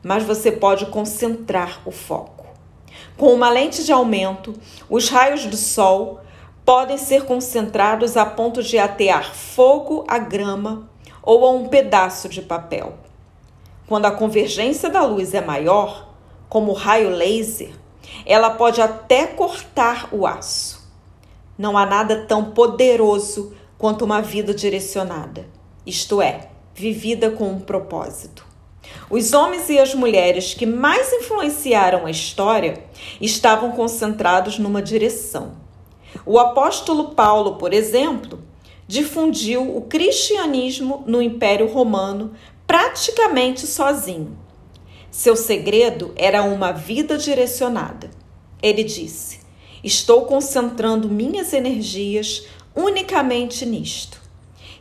mas 0.03 0.23
você 0.23 0.53
pode 0.53 0.87
concentrar 0.87 1.81
o 1.87 1.91
foco. 1.91 2.47
Com 3.17 3.33
uma 3.33 3.49
lente 3.49 3.85
de 3.85 3.93
aumento, 3.93 4.55
os 4.91 5.09
raios 5.09 5.47
do 5.47 5.57
sol 5.57 6.21
podem 6.65 6.99
ser 6.99 7.25
concentrados 7.25 8.17
a 8.17 8.27
ponto 8.27 8.63
de 8.63 8.79
atear 8.79 9.35
fogo 9.35 10.05
à 10.09 10.19
grama 10.19 10.89
ou 11.23 11.47
a 11.47 11.51
um 11.51 11.69
pedaço 11.69 12.29
de 12.29 12.43
papel. 12.43 12.95
Quando 13.87 14.07
a 14.07 14.11
convergência 14.11 14.89
da 14.89 15.03
luz 15.03 15.35
é 15.35 15.41
maior, 15.41 16.09
como 16.49 16.73
o 16.73 16.75
raio 16.75 17.11
laser, 17.11 17.73
ela 18.25 18.51
pode 18.51 18.81
até 18.81 19.27
cortar 19.27 20.09
o 20.11 20.27
aço. 20.27 20.74
Não 21.57 21.77
há 21.77 21.87
nada 21.87 22.25
tão 22.27 22.53
poderoso 22.53 23.55
quanto 23.79 24.05
uma 24.05 24.21
vida 24.21 24.55
direcionada, 24.55 25.47
isto 25.87 26.21
é, 26.21 26.49
vivida 26.75 27.31
com 27.31 27.49
um 27.49 27.61
propósito. 27.61 28.47
Os 29.11 29.33
homens 29.33 29.69
e 29.69 29.79
as 29.79 29.95
mulheres 29.95 30.55
que 30.55 30.67
mais 30.67 31.13
influenciaram 31.13 32.07
a 32.07 32.11
história 32.11 32.85
estavam 33.21 33.73
concentrados 33.73 34.59
numa 34.59 34.83
direção 34.83 35.65
o 36.25 36.39
apóstolo 36.39 37.15
Paulo, 37.15 37.57
por 37.57 37.73
exemplo, 37.73 38.43
difundiu 38.87 39.77
o 39.77 39.83
cristianismo 39.83 41.03
no 41.07 41.21
Império 41.21 41.67
Romano 41.67 42.33
praticamente 42.67 43.67
sozinho. 43.67 44.39
Seu 45.11 45.37
segredo 45.37 46.13
era 46.17 46.43
uma 46.43 46.73
vida 46.73 47.19
direcionada. 47.19 48.11
Ele 48.63 48.85
disse: 48.85 49.41
Estou 49.85 50.25
concentrando 50.25 51.11
minhas 51.11 51.53
energias 51.53 52.47
unicamente 52.75 53.67
nisto. 53.67 54.19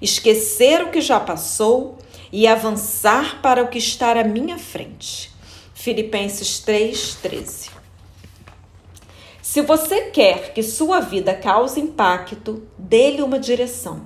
Esquecer 0.02 0.82
o 0.82 0.92
que 0.92 1.02
já 1.02 1.20
passou 1.20 1.98
e 2.32 2.48
avançar 2.48 3.42
para 3.42 3.62
o 3.62 3.68
que 3.68 3.78
está 3.78 4.18
à 4.18 4.24
minha 4.24 4.58
frente. 4.58 5.30
Filipenses 5.74 6.62
3:13. 6.62 7.70
Se 9.42 9.62
você 9.62 10.04
quer 10.04 10.54
que 10.54 10.64
sua 10.64 11.02
vida 11.02 11.34
cause 11.34 11.82
impacto, 11.82 12.64
dê-lhe 12.78 13.22
uma 13.22 13.38
direção. 13.38 14.06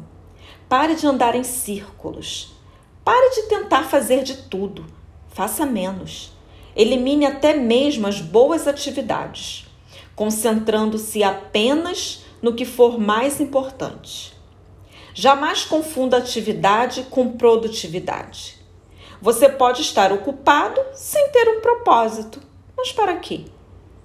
Pare 0.68 0.96
de 0.96 1.06
andar 1.06 1.36
em 1.36 1.44
círculos. 1.44 2.54
Pare 3.06 3.36
de 3.36 3.44
tentar 3.44 3.84
fazer 3.84 4.24
de 4.24 4.36
tudo. 4.36 4.84
Faça 5.30 5.64
menos. 5.64 6.34
Elimine 6.76 7.28
até 7.28 7.54
mesmo 7.54 8.08
as 8.08 8.20
boas 8.20 8.68
atividades, 8.68 9.67
concentrando-se 10.18 11.24
apenas 11.24 12.24
no 12.42 12.56
que 12.56 12.66
for 12.66 13.00
mais 13.00 13.40
importante. 13.40 14.36
Jamais 15.14 15.64
confunda 15.64 16.18
atividade 16.18 17.04
com 17.04 17.38
produtividade. 17.38 18.58
Você 19.22 19.48
pode 19.48 19.84
estar 19.84 20.12
ocupado 20.12 20.82
sem 20.94 21.30
ter 21.30 21.48
um 21.50 21.62
propósito. 21.62 22.42
Mas 22.76 22.92
para 22.92 23.18
quê? 23.18 23.46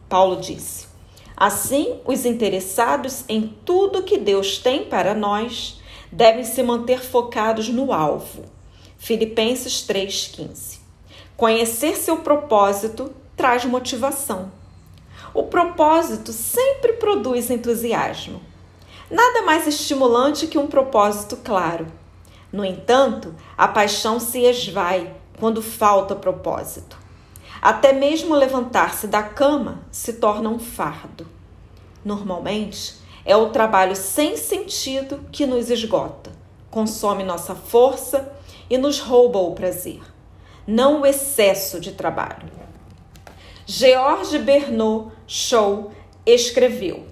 Paulo 0.06 0.36
disse: 0.36 0.86
Assim, 1.34 1.98
os 2.04 2.26
interessados 2.26 3.24
em 3.26 3.48
tudo 3.64 4.02
que 4.02 4.18
Deus 4.18 4.58
tem 4.58 4.84
para 4.84 5.14
nós 5.14 5.80
devem 6.10 6.44
se 6.44 6.62
manter 6.62 7.02
focados 7.02 7.70
no 7.70 7.90
alvo. 7.90 8.44
Filipenses 8.98 9.86
3,15. 9.88 10.78
Conhecer 11.38 11.96
seu 11.96 12.18
propósito 12.18 13.14
traz 13.34 13.64
motivação. 13.64 14.60
O 15.34 15.44
propósito 15.44 16.32
sempre 16.32 16.94
produz 16.94 17.50
entusiasmo. 17.50 18.40
Nada 19.10 19.42
mais 19.42 19.66
estimulante 19.66 20.46
que 20.46 20.58
um 20.58 20.66
propósito 20.66 21.36
claro. 21.36 21.86
No 22.52 22.64
entanto, 22.64 23.34
a 23.56 23.66
paixão 23.66 24.20
se 24.20 24.40
esvai 24.40 25.14
quando 25.38 25.62
falta 25.62 26.14
propósito. 26.14 26.98
Até 27.62 27.92
mesmo 27.92 28.34
levantar-se 28.34 29.06
da 29.06 29.22
cama 29.22 29.82
se 29.90 30.14
torna 30.14 30.50
um 30.50 30.58
fardo. 30.58 31.26
Normalmente, 32.04 32.96
é 33.24 33.36
o 33.36 33.50
trabalho 33.50 33.94
sem 33.94 34.36
sentido 34.36 35.20
que 35.30 35.46
nos 35.46 35.70
esgota, 35.70 36.32
consome 36.70 37.22
nossa 37.22 37.54
força 37.54 38.32
e 38.68 38.76
nos 38.76 38.98
rouba 38.98 39.38
o 39.38 39.54
prazer, 39.54 40.00
não 40.66 41.02
o 41.02 41.06
excesso 41.06 41.78
de 41.78 41.92
trabalho. 41.92 42.50
George 43.64 44.38
Bernard 44.38 45.12
Shaw 45.34 45.90
escreveu: 46.26 47.06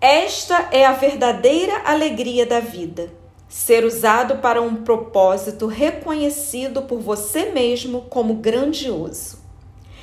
Esta 0.00 0.68
é 0.72 0.84
a 0.84 0.94
verdadeira 0.94 1.82
alegria 1.84 2.44
da 2.44 2.58
vida 2.58 3.08
ser 3.48 3.84
usado 3.84 4.38
para 4.38 4.60
um 4.60 4.82
propósito 4.82 5.68
reconhecido 5.68 6.82
por 6.82 6.98
você 6.98 7.52
mesmo 7.52 8.00
como 8.10 8.34
grandioso. 8.34 9.38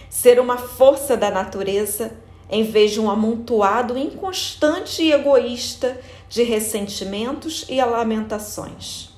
Ser 0.10 0.40
uma 0.40 0.58
força 0.58 1.18
da 1.18 1.30
natureza 1.30 2.16
em 2.50 2.64
vez 2.64 2.92
de 2.92 3.02
um 3.02 3.12
amontoado 3.12 3.98
inconstante 3.98 5.04
e 5.04 5.12
egoísta 5.12 6.00
de 6.30 6.44
ressentimentos 6.44 7.66
e 7.68 7.84
lamentações, 7.84 9.10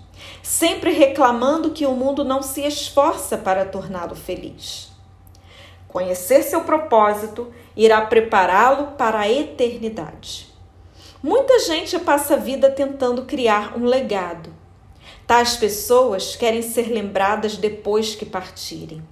sempre 0.42 0.90
reclamando 0.94 1.70
que 1.70 1.86
o 1.86 1.92
mundo 1.92 2.26
não 2.26 2.42
se 2.42 2.62
esforça 2.62 3.38
para 3.38 3.66
torná-lo 3.66 4.16
feliz. 4.16 4.97
Conhecer 5.98 6.44
seu 6.44 6.62
propósito 6.62 7.52
irá 7.76 8.00
prepará-lo 8.02 8.92
para 9.00 9.22
a 9.22 9.32
eternidade. 9.32 10.48
Muita 11.24 11.58
gente 11.58 11.98
passa 11.98 12.36
a 12.36 12.38
vida 12.38 12.70
tentando 12.70 13.26
criar 13.26 13.76
um 13.76 13.84
legado. 13.84 14.54
Tais 15.26 15.56
pessoas 15.56 16.36
querem 16.36 16.62
ser 16.62 16.90
lembradas 16.90 17.58
depois 17.58 18.14
que 18.14 18.28
partirem. 18.28 19.04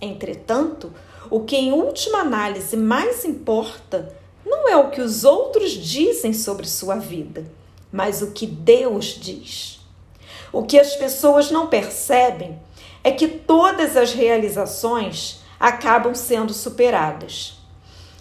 Entretanto, 0.00 0.90
o 1.28 1.40
que 1.40 1.54
em 1.54 1.70
última 1.70 2.20
análise 2.20 2.78
mais 2.78 3.26
importa 3.26 4.16
não 4.42 4.66
é 4.66 4.74
o 4.74 4.88
que 4.88 5.02
os 5.02 5.22
outros 5.22 5.72
dizem 5.72 6.32
sobre 6.32 6.66
sua 6.66 6.96
vida, 6.96 7.44
mas 7.92 8.22
o 8.22 8.30
que 8.30 8.46
Deus 8.46 9.18
diz. 9.20 9.80
O 10.50 10.62
que 10.62 10.78
as 10.78 10.96
pessoas 10.96 11.50
não 11.50 11.66
percebem 11.66 12.58
é 13.04 13.12
que 13.12 13.28
todas 13.28 13.98
as 13.98 14.14
realizações 14.14 15.44
acabam 15.58 16.14
sendo 16.14 16.52
superadas. 16.52 17.58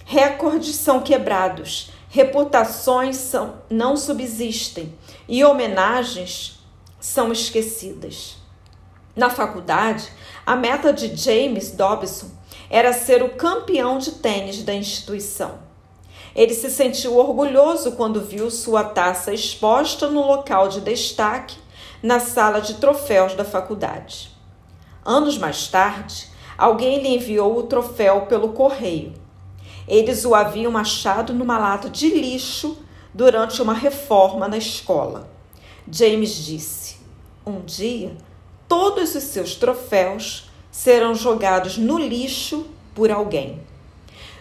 Recordes 0.06 0.76
são 0.76 1.00
quebrados, 1.02 1.92
reputações 2.10 3.18
são, 3.18 3.56
não 3.70 3.98
subsistem 3.98 4.94
e 5.28 5.44
homenagens 5.44 6.60
são 7.00 7.32
esquecidas. 7.32 8.36
Na 9.16 9.30
faculdade, 9.30 10.12
a 10.46 10.56
meta 10.56 10.92
de 10.92 11.16
James 11.16 11.72
Dobson 11.72 12.30
era 12.70 12.94
ser 12.94 13.24
o 13.24 13.30
campeão 13.36 13.98
de 13.98 14.12
tênis 14.12 14.64
da 14.64 14.74
instituição. 14.74 15.60
Ele 16.36 16.54
se 16.54 16.70
sentiu 16.70 17.18
orgulhoso 17.18 17.94
quando 17.94 18.22
viu 18.22 18.52
sua 18.52 18.84
taça 18.84 19.34
exposta 19.34 20.10
no 20.10 20.26
local 20.26 20.68
de 20.68 20.82
destaque 20.82 21.58
na 22.04 22.20
sala 22.20 22.60
de 22.60 22.76
troféus 22.76 23.34
da 23.36 23.46
faculdade. 23.46 24.30
Anos 25.04 25.38
mais 25.38 25.68
tarde, 25.68 26.28
alguém 26.58 27.02
lhe 27.02 27.16
enviou 27.16 27.58
o 27.58 27.64
troféu 27.64 28.22
pelo 28.22 28.50
correio. 28.50 29.14
Eles 29.88 30.26
o 30.26 30.34
haviam 30.34 30.76
achado 30.76 31.34
numa 31.34 31.58
lata 31.58 31.90
de 31.90 32.10
lixo 32.10 32.78
durante 33.14 33.62
uma 33.62 33.74
reforma 33.74 34.48
na 34.48 34.58
escola. 34.58 35.30
James 35.90 36.44
disse: 36.46 36.98
Um 37.46 37.62
dia, 37.62 38.16
todos 38.68 39.14
os 39.16 39.24
seus 39.24 39.56
troféus 39.56 40.50
serão 40.72 41.14
jogados 41.14 41.78
no 41.78 41.98
lixo 41.98 42.66
por 42.94 43.12
alguém. 43.12 43.60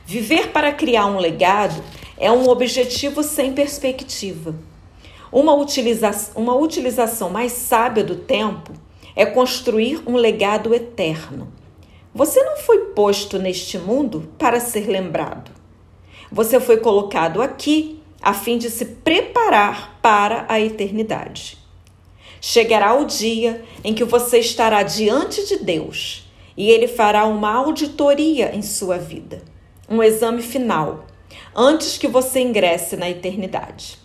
Viver 0.06 0.50
para 0.50 0.72
criar 0.72 1.06
um 1.06 1.18
legado 1.18 1.82
é 2.16 2.30
um 2.30 2.48
objetivo 2.48 3.22
sem 3.22 3.52
perspectiva. 3.52 4.54
Uma, 5.30 5.54
utiliza 5.54 6.10
uma 6.34 6.54
utilização 6.54 7.28
mais 7.28 7.52
sábia 7.52 8.04
do 8.04 8.16
tempo 8.16 8.72
é 9.16 9.26
construir 9.26 10.02
um 10.06 10.16
legado 10.16 10.74
eterno. 10.74 11.52
Você 12.14 12.42
não 12.42 12.56
foi 12.56 12.86
posto 12.86 13.38
neste 13.38 13.78
mundo 13.78 14.32
para 14.38 14.60
ser 14.60 14.86
lembrado. 14.86 15.50
Você 16.30 16.60
foi 16.60 16.76
colocado 16.76 17.42
aqui 17.42 18.00
a 18.22 18.32
fim 18.32 18.56
de 18.56 18.70
se 18.70 18.84
preparar 18.84 19.98
para 20.00 20.46
a 20.48 20.60
eternidade. 20.60 21.58
Chegará 22.40 22.94
o 22.94 23.04
dia 23.04 23.64
em 23.82 23.94
que 23.94 24.04
você 24.04 24.38
estará 24.38 24.82
diante 24.82 25.46
de 25.46 25.56
Deus 25.56 26.28
e 26.56 26.70
ele 26.70 26.86
fará 26.86 27.24
uma 27.24 27.52
auditoria 27.52 28.54
em 28.54 28.62
sua 28.62 28.96
vida 28.96 29.42
um 29.88 30.02
exame 30.02 30.42
final, 30.42 31.06
antes 31.54 31.98
que 31.98 32.08
você 32.08 32.40
ingresse 32.40 32.96
na 32.96 33.08
eternidade. 33.08 33.98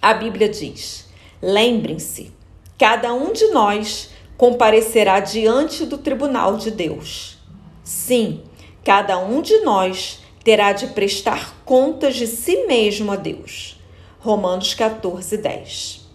A 0.00 0.14
Bíblia 0.14 0.48
diz: 0.48 1.08
lembrem-se, 1.40 2.32
cada 2.78 3.12
um 3.12 3.32
de 3.32 3.46
nós 3.48 4.10
comparecerá 4.40 5.20
diante 5.20 5.84
do 5.84 5.98
tribunal 5.98 6.56
de 6.56 6.70
Deus. 6.70 7.36
Sim, 7.84 8.40
cada 8.82 9.18
um 9.18 9.42
de 9.42 9.58
nós 9.58 10.20
terá 10.42 10.72
de 10.72 10.86
prestar 10.86 11.62
contas 11.62 12.16
de 12.16 12.26
si 12.26 12.64
mesmo 12.64 13.12
a 13.12 13.16
Deus. 13.16 13.78
Romanos 14.18 14.72
14, 14.72 15.36
10. 15.36 16.08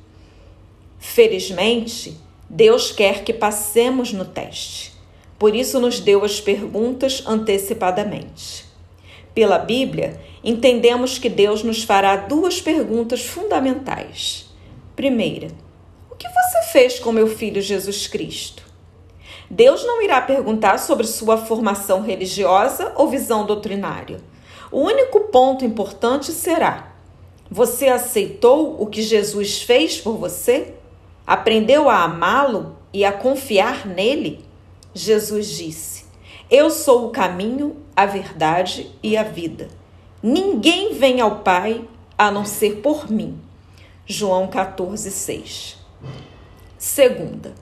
Felizmente, 0.98 2.18
Deus 2.50 2.92
quer 2.92 3.24
que 3.24 3.32
passemos 3.32 4.12
no 4.12 4.26
teste. 4.26 4.94
Por 5.38 5.56
isso, 5.56 5.80
nos 5.80 6.00
deu 6.00 6.26
as 6.26 6.42
perguntas 6.42 7.22
antecipadamente. 7.28 8.66
Pela 9.36 9.60
Bíblia, 9.60 10.20
entendemos 10.44 11.20
que 11.20 11.30
Deus 11.30 11.62
nos 11.62 11.84
fará 11.84 12.16
duas 12.16 12.60
perguntas 12.60 13.24
fundamentais. 13.24 14.50
Primeira, 14.96 15.50
que 16.26 16.34
você 16.34 16.72
fez 16.72 17.00
com 17.00 17.12
meu 17.12 17.28
filho 17.28 17.62
Jesus 17.62 18.08
Cristo? 18.08 18.64
Deus 19.50 19.86
não 19.86 20.02
irá 20.02 20.22
perguntar 20.22 20.80
sobre 20.80 21.06
sua 21.06 21.38
formação 21.38 22.02
religiosa 22.02 22.92
ou 22.96 23.08
visão 23.08 23.46
doutrinária. 23.46 24.20
O 24.72 24.80
único 24.80 25.20
ponto 25.32 25.64
importante 25.64 26.32
será: 26.32 26.94
você 27.50 27.88
aceitou 27.88 28.82
o 28.82 28.88
que 28.88 29.02
Jesus 29.02 29.62
fez 29.62 30.02
por 30.02 30.18
você? 30.18 30.74
Aprendeu 31.28 31.90
a 31.90 32.04
amá-lo 32.04 32.76
e 32.92 33.06
a 33.06 33.12
confiar 33.12 33.86
nele? 33.86 34.44
Jesus 34.94 35.50
disse: 35.50 36.06
eu 36.50 36.70
sou 36.70 37.08
o 37.08 37.10
caminho, 37.10 37.78
a 37.96 38.06
verdade 38.06 38.92
e 39.02 39.18
a 39.18 39.24
vida. 39.24 39.68
Ninguém 40.22 40.94
vem 40.94 41.20
ao 41.20 41.40
Pai 41.40 41.84
a 42.18 42.30
não 42.30 42.46
ser 42.46 42.82
por 42.82 43.10
mim. 43.10 43.40
João 44.06 44.48
14, 44.48 45.10
6. 45.10 45.85
Segunda, 46.78 47.54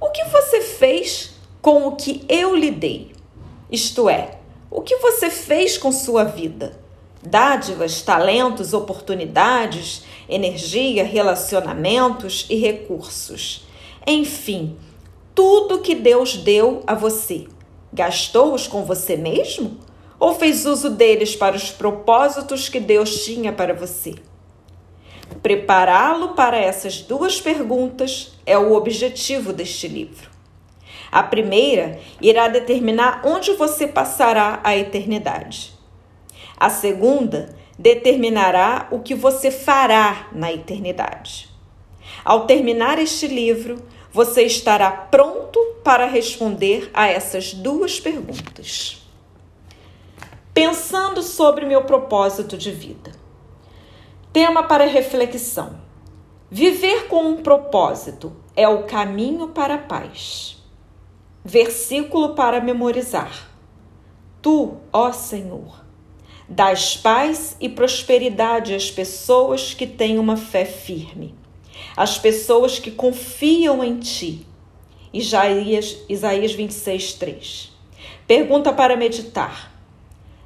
o 0.00 0.10
que 0.10 0.24
você 0.24 0.60
fez 0.60 1.34
com 1.60 1.86
o 1.86 1.96
que 1.96 2.24
eu 2.28 2.54
lhe 2.54 2.70
dei? 2.70 3.12
Isto 3.70 4.08
é, 4.08 4.38
o 4.70 4.80
que 4.80 4.96
você 4.96 5.30
fez 5.30 5.78
com 5.78 5.92
sua 5.92 6.24
vida? 6.24 6.80
Dádivas, 7.22 8.02
talentos, 8.02 8.72
oportunidades, 8.74 10.02
energia, 10.28 11.04
relacionamentos 11.04 12.46
e 12.50 12.56
recursos. 12.56 13.66
Enfim, 14.06 14.76
tudo 15.34 15.80
que 15.80 15.94
Deus 15.94 16.36
deu 16.36 16.82
a 16.86 16.94
você. 16.94 17.46
Gastou-os 17.92 18.66
com 18.66 18.84
você 18.84 19.16
mesmo? 19.16 19.78
Ou 20.18 20.34
fez 20.34 20.66
uso 20.66 20.90
deles 20.90 21.36
para 21.36 21.56
os 21.56 21.70
propósitos 21.70 22.68
que 22.68 22.80
Deus 22.80 23.24
tinha 23.24 23.52
para 23.52 23.74
você? 23.74 24.14
Prepará-lo 25.40 26.30
para 26.30 26.58
essas 26.58 27.00
duas 27.00 27.40
perguntas 27.40 28.32
é 28.44 28.58
o 28.58 28.72
objetivo 28.72 29.52
deste 29.52 29.88
livro. 29.88 30.30
A 31.10 31.22
primeira 31.22 32.00
irá 32.20 32.48
determinar 32.48 33.22
onde 33.24 33.52
você 33.52 33.86
passará 33.86 34.60
a 34.64 34.76
eternidade. 34.76 35.72
A 36.58 36.70
segunda 36.70 37.54
determinará 37.78 38.88
o 38.90 39.00
que 39.00 39.14
você 39.14 39.50
fará 39.50 40.28
na 40.32 40.52
eternidade. 40.52 41.48
Ao 42.24 42.46
terminar 42.46 42.98
este 42.98 43.26
livro, 43.26 43.82
você 44.12 44.42
estará 44.42 44.90
pronto 44.90 45.58
para 45.82 46.06
responder 46.06 46.90
a 46.94 47.08
essas 47.08 47.52
duas 47.52 47.98
perguntas. 47.98 49.02
Pensando 50.54 51.22
sobre 51.22 51.64
meu 51.64 51.84
propósito 51.84 52.56
de 52.56 52.70
vida. 52.70 53.21
Tema 54.32 54.62
para 54.62 54.86
reflexão: 54.86 55.80
Viver 56.50 57.06
com 57.08 57.24
um 57.24 57.42
propósito 57.42 58.32
é 58.56 58.68
o 58.68 58.84
caminho 58.84 59.48
para 59.48 59.74
a 59.74 59.78
paz. 59.78 60.56
Versículo 61.44 62.34
para 62.34 62.60
memorizar: 62.60 63.50
Tu, 64.40 64.76
ó 64.92 65.12
Senhor, 65.12 65.84
dás 66.48 66.96
paz 66.96 67.56
e 67.60 67.68
prosperidade 67.68 68.74
às 68.74 68.90
pessoas 68.90 69.74
que 69.74 69.86
têm 69.86 70.18
uma 70.18 70.36
fé 70.36 70.64
firme 70.64 71.42
as 71.96 72.18
pessoas 72.18 72.78
que 72.78 72.90
confiam 72.90 73.82
em 73.82 73.98
ti. 73.98 74.46
Isaías, 75.12 75.98
Isaías 76.08 76.52
26, 76.52 77.14
3. 77.14 77.72
Pergunta 78.26 78.72
para 78.72 78.96
meditar. 78.96 79.70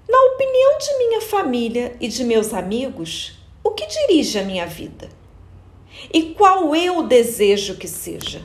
Na 0.09 0.19
opinião 0.33 0.79
de 0.79 0.99
minha 0.99 1.21
família 1.21 1.97
e 2.01 2.09
de 2.09 2.25
meus 2.25 2.53
amigos, 2.53 3.36
o 3.67 3.73
que 3.73 3.87
dirige 3.87 4.39
a 4.39 4.45
minha 4.45 4.65
vida? 4.65 5.09
E 6.15 6.35
qual 6.35 6.75
eu 6.77 7.03
desejo 7.03 7.77
que 7.77 7.89
seja? 7.89 8.41